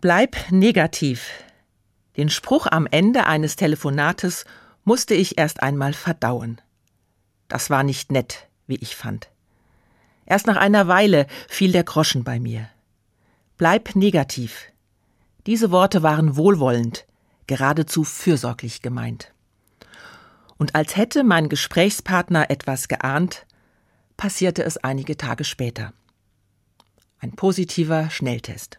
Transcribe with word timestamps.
Bleib 0.00 0.36
negativ. 0.52 1.28
Den 2.16 2.28
Spruch 2.28 2.68
am 2.68 2.86
Ende 2.86 3.26
eines 3.26 3.56
Telefonates 3.56 4.44
musste 4.84 5.14
ich 5.14 5.38
erst 5.38 5.60
einmal 5.60 5.92
verdauen. 5.92 6.60
Das 7.48 7.68
war 7.68 7.82
nicht 7.82 8.12
nett, 8.12 8.46
wie 8.68 8.76
ich 8.76 8.94
fand. 8.94 9.28
Erst 10.24 10.46
nach 10.46 10.56
einer 10.56 10.86
Weile 10.86 11.26
fiel 11.48 11.72
der 11.72 11.82
Groschen 11.82 12.22
bei 12.22 12.38
mir. 12.38 12.68
Bleib 13.56 13.96
negativ. 13.96 14.66
Diese 15.46 15.72
Worte 15.72 16.04
waren 16.04 16.36
wohlwollend, 16.36 17.04
geradezu 17.48 18.04
fürsorglich 18.04 18.82
gemeint. 18.82 19.32
Und 20.58 20.76
als 20.76 20.96
hätte 20.96 21.24
mein 21.24 21.48
Gesprächspartner 21.48 22.50
etwas 22.50 22.86
geahnt, 22.86 23.46
passierte 24.16 24.62
es 24.62 24.76
einige 24.76 25.16
Tage 25.16 25.42
später. 25.42 25.92
Ein 27.18 27.32
positiver 27.32 28.10
Schnelltest. 28.10 28.78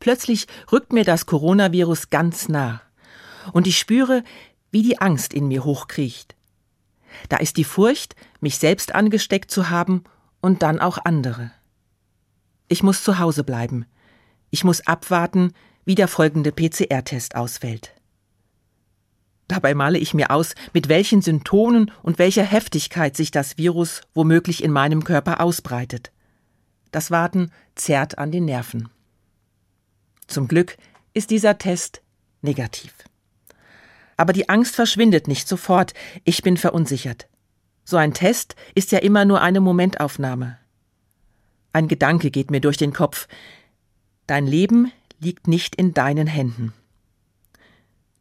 Plötzlich 0.00 0.46
rückt 0.70 0.92
mir 0.92 1.04
das 1.04 1.26
Coronavirus 1.26 2.10
ganz 2.10 2.48
nah, 2.48 2.80
und 3.52 3.66
ich 3.66 3.78
spüre, 3.78 4.22
wie 4.70 4.82
die 4.82 5.00
Angst 5.00 5.32
in 5.32 5.48
mir 5.48 5.64
hochkriecht. 5.64 6.36
Da 7.28 7.38
ist 7.38 7.56
die 7.56 7.64
Furcht, 7.64 8.14
mich 8.40 8.58
selbst 8.58 8.94
angesteckt 8.94 9.50
zu 9.50 9.70
haben 9.70 10.04
und 10.40 10.62
dann 10.62 10.78
auch 10.78 10.98
andere. 11.04 11.50
Ich 12.68 12.82
muss 12.82 13.02
zu 13.02 13.18
Hause 13.18 13.44
bleiben. 13.44 13.86
Ich 14.50 14.64
muss 14.64 14.86
abwarten, 14.86 15.52
wie 15.84 15.94
der 15.94 16.08
folgende 16.08 16.52
PCR-Test 16.52 17.34
ausfällt. 17.34 17.94
Dabei 19.48 19.74
male 19.74 19.98
ich 19.98 20.12
mir 20.12 20.30
aus, 20.30 20.54
mit 20.74 20.90
welchen 20.90 21.22
Symptomen 21.22 21.90
und 22.02 22.18
welcher 22.18 22.44
Heftigkeit 22.44 23.16
sich 23.16 23.30
das 23.30 23.56
Virus 23.56 24.02
womöglich 24.12 24.62
in 24.62 24.70
meinem 24.70 25.02
Körper 25.02 25.40
ausbreitet. 25.40 26.12
Das 26.90 27.10
Warten 27.10 27.50
zerrt 27.74 28.18
an 28.18 28.30
den 28.30 28.44
Nerven. 28.44 28.90
Zum 30.28 30.46
Glück 30.46 30.76
ist 31.14 31.30
dieser 31.30 31.58
Test 31.58 32.02
negativ. 32.42 32.94
Aber 34.16 34.32
die 34.32 34.48
Angst 34.48 34.76
verschwindet 34.76 35.26
nicht 35.26 35.48
sofort, 35.48 35.94
ich 36.24 36.42
bin 36.42 36.56
verunsichert. 36.56 37.28
So 37.84 37.96
ein 37.96 38.14
Test 38.14 38.54
ist 38.74 38.92
ja 38.92 38.98
immer 38.98 39.24
nur 39.24 39.40
eine 39.40 39.60
Momentaufnahme. 39.60 40.58
Ein 41.72 41.88
Gedanke 41.88 42.30
geht 42.30 42.50
mir 42.50 42.60
durch 42.60 42.76
den 42.76 42.92
Kopf. 42.92 43.26
Dein 44.26 44.46
Leben 44.46 44.92
liegt 45.18 45.48
nicht 45.48 45.74
in 45.74 45.94
deinen 45.94 46.26
Händen. 46.26 46.72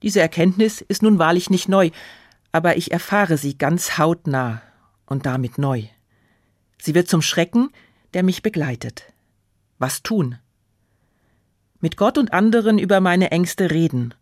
Diese 0.02 0.22
Erkenntnis 0.22 0.82
ist 0.82 1.02
nun 1.02 1.20
wahrlich 1.20 1.50
nicht 1.50 1.68
neu, 1.68 1.90
aber 2.52 2.78
ich 2.78 2.92
erfahre 2.92 3.38
sie 3.38 3.58
ganz 3.58 3.98
hautnah 3.98 4.62
und 5.06 5.26
damit 5.26 5.58
neu. 5.58 5.84
Sie 6.80 6.96
wird 6.96 7.10
zum 7.10 7.22
Schrecken, 7.22 7.72
der 8.14 8.24
mich 8.24 8.42
begleitet. 8.42 9.12
Was 9.80 10.04
tun? 10.04 10.38
Mit 11.80 11.98
Gott 11.98 12.18
und 12.18 12.34
anderen 12.34 12.80
über 12.80 13.00
meine 13.02 13.32
Ängste 13.32 13.70
reden 13.70 14.14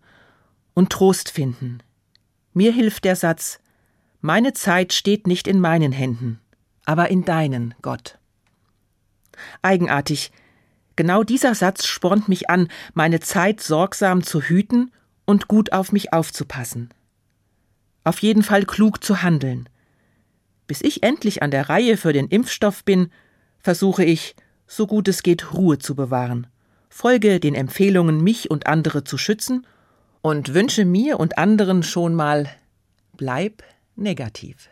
und 0.74 0.92
Trost 0.92 1.30
finden. 1.30 1.80
Mir 2.54 2.72
hilft 2.72 3.06
der 3.06 3.16
Satz 3.16 3.60
Meine 4.22 4.54
Zeit 4.54 4.94
steht 4.94 5.28
nicht 5.28 5.48
in 5.48 5.60
meinen 5.60 5.92
Händen, 5.92 6.40
aber 6.86 7.10
in 7.10 7.24
deinen, 7.24 7.74
Gott. 7.82 8.18
Eigenartig, 9.62 10.32
genau 10.96 11.24
dieser 11.24 11.56
Satz 11.56 11.86
spornt 11.86 12.28
mich 12.28 12.50
an, 12.50 12.70
meine 12.94 13.20
Zeit 13.20 13.62
sorgsam 13.62 14.24
zu 14.24 14.42
hüten 14.42 14.92
und 15.26 15.48
gut 15.48 15.72
auf 15.74 15.92
mich 15.92 16.14
aufzupassen. 16.14 16.90
Auf 18.04 18.20
jeden 18.20 18.44
Fall 18.44 18.66
klug 18.66 19.04
zu 19.04 19.24
handeln. 19.24 19.68
Bis 20.68 20.82
ich 20.82 21.04
endlich 21.04 21.42
an 21.42 21.52
der 21.52 21.70
Reihe 21.70 21.98
für 21.98 22.14
den 22.14 22.28
Impfstoff 22.28 22.84
bin, 22.84 23.12
versuche 23.60 24.04
ich, 24.04 24.36
so 24.68 24.88
gut 24.88 25.08
es 25.08 25.24
geht, 25.24 25.54
Ruhe 25.54 25.78
zu 25.78 25.96
bewahren, 25.96 26.48
folge 26.96 27.42
den 27.42 27.56
Empfehlungen, 27.56 28.24
mich 28.24 28.50
und 28.50 28.68
andere 28.68 29.04
zu 29.04 29.18
schützen 29.18 29.68
und 30.22 30.54
wünsche 30.54 30.86
mir 30.86 31.20
und 31.20 31.38
anderen 31.38 31.84
schon 31.84 32.16
mal 32.16 32.50
bleib 33.18 33.64
negativ. 33.98 34.70